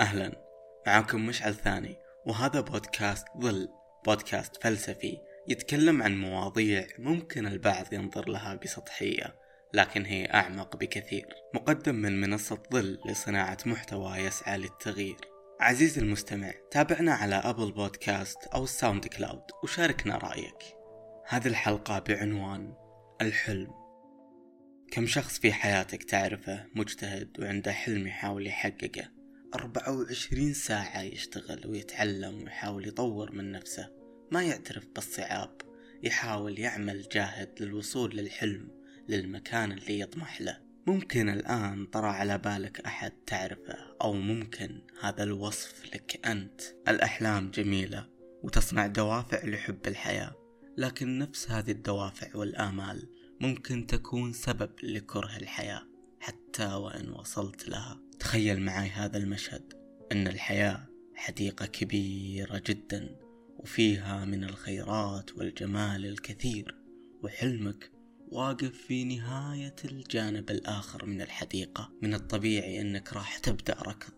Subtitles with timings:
[0.00, 0.32] أهلا.
[0.86, 1.96] معكم مشعل ثاني
[2.26, 3.68] وهذا بودكاست ظل
[4.06, 5.18] بودكاست فلسفي
[5.48, 9.34] يتكلم عن مواضيع ممكن البعض ينظر لها بسطحية
[9.74, 11.26] لكن هي أعمق بكثير.
[11.54, 15.16] مقدم من منصة ظل لصناعة محتوى يسعى للتغيير.
[15.60, 20.76] عزيزي المستمع تابعنا على Apple Podcast أو ال SoundCloud وشاركنا رأيك.
[21.28, 22.74] هذه الحلقة بعنوان
[23.20, 23.70] الحلم.
[24.92, 29.15] كم شخص في حياتك تعرفه مجتهد وعنده حلم يحاول يحققه؟
[29.54, 33.90] 24 ساعة يشتغل ويتعلم ويحاول يطور من نفسه.
[34.30, 35.60] ما يعترف بالصعاب
[36.02, 38.68] يحاول يعمل جاهد للوصول للحلم
[39.08, 40.58] للمكان اللي يطمح له.
[40.86, 46.60] ممكن الآن طرى على بالك أحد تعرفه أو ممكن هذا الوصف لك أنت.
[46.88, 48.06] الأحلام جميلة
[48.42, 50.34] وتصنع دوافع لحب الحياة
[50.76, 53.08] لكن نفس هذه الدوافع والآمال
[53.40, 55.82] ممكن تكون سبب لكره الحياة.
[56.26, 58.00] حتى وإن وصلت لها.
[58.18, 59.72] تخيل معي هذا المشهد.
[60.12, 63.16] أن الحياة حديقة كبيرة جدا
[63.58, 66.74] وفيها من الخيرات والجمال الكثير.
[67.22, 67.92] وحلمك
[68.28, 71.92] واقف في نهاية الجانب الآخر من الحديقة.
[72.02, 74.12] من الطبيعي أنك راح تبدأ ركض.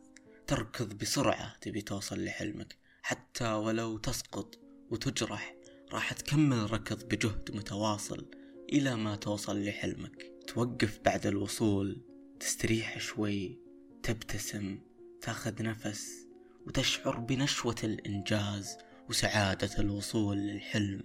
[0.47, 2.77] تركض بسرعة تبي توصل لحلمك.
[3.03, 4.59] حتى ولو تسقط
[4.91, 5.55] وتجرح
[5.93, 8.31] راح تكمل ركض بجهد متواصل
[8.73, 10.33] إلى ما توصل لحلمك.
[10.47, 12.08] توقف بعد الوصول
[12.41, 13.59] تستريح شوي
[14.03, 14.79] تبتسم
[15.23, 16.27] تاخذ نفس
[16.67, 21.03] وتشعر بنشوة الإنجاز وسعادة الوصول للحلم.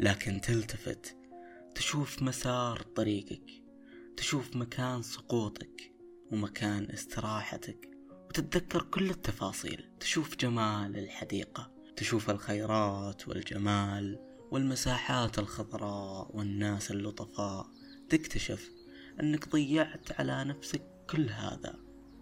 [0.00, 1.16] لكن تلتفت
[1.74, 3.64] تشوف مسار طريقك
[4.16, 5.92] تشوف مكان سقوطك
[6.32, 7.90] ومكان استراحتك
[8.28, 14.18] وتتذكر كل التفاصيل تشوف جمال الحديقة تشوف الخيرات والجمال
[14.50, 17.66] والمساحات الخضراء والناس اللطفاء
[18.08, 18.70] تكتشف
[19.20, 21.78] أنك ضيعت على نفسك كل هذا.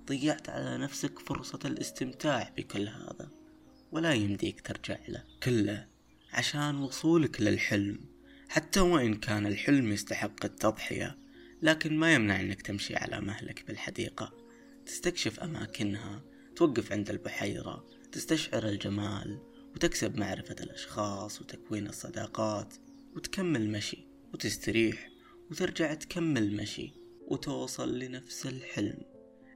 [0.06, 3.30] ضيعت على نفسك فرصة الاستمتاع بكل هذا.
[3.92, 5.86] ولا يمديك ترجع له كله
[6.32, 7.98] عشان وصولك للحلم.
[8.48, 11.18] حتى وإن كان الحلم يستحق التضحية
[11.62, 14.32] لكن ما يمنع أنك تمشي على مهلك بالحديقة.
[14.86, 16.22] تستكشف أماكنها
[16.56, 19.38] توقف عند البحيرة تستشعر الجمال
[19.74, 22.74] وتكسب معرفة الأشخاص وتكوين الصداقات
[23.16, 25.15] وتكمل مشي وتستريح.
[25.50, 26.92] وترجع تكمل مشي
[27.28, 28.98] وتوصل لنفس الحلم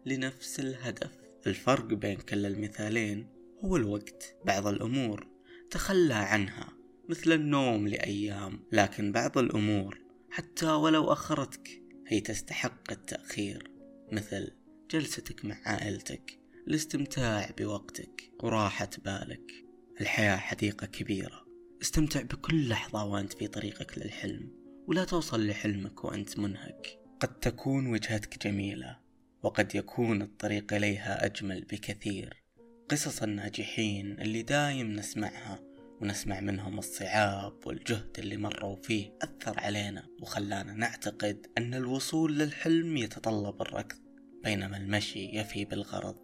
[0.06, 1.10] لنفس الهدف.
[1.46, 3.26] الفرق بين كل المثالين
[3.64, 4.36] هو الوقت.
[4.44, 5.26] بعض الأمور
[5.70, 6.68] تخلى عنها
[7.08, 13.70] مثل النوم لأيام لكن بعض الأمور حتى ولو أخرتك هي تستحق التأخير
[14.12, 14.50] مثل
[14.90, 19.52] جلستك مع عائلتك الاستمتاع بوقتك وراحة بالك.
[20.00, 21.46] الحياة حديقة كبيرة.
[21.82, 24.50] استمتع بكل لحظة وأنت في طريقك للحلم.
[24.88, 26.98] ولا توصل لحلمك وأنت منهك.
[27.20, 28.98] قد تكون وجهتك جميلة
[29.42, 32.42] وقد يكون الطريق إليها أجمل بكثير.
[32.88, 35.60] قصص الناجحين اللي دايم نسمعها
[36.00, 43.62] ونسمع منهم الصعاب والجهد اللي مروا فيه أثر علينا وخلانا نعتقد أن الوصول للحلم يتطلب
[43.62, 43.98] الركض
[44.44, 46.16] بينما المشي يفي بالغرض.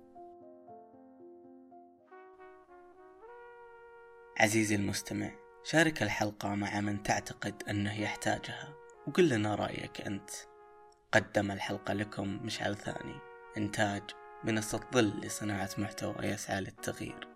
[4.38, 8.68] عزيزي المستمع شارك الحلقة مع من تعتقد أنه يحتاجها
[9.06, 10.30] وقل لنا رأيك أنت.
[11.12, 13.14] قدم الحلقة لكم مشعل ثاني.
[13.56, 14.02] إنتاج
[14.44, 17.35] منصة ظل لصناعة محتوى يسعى للتغيير.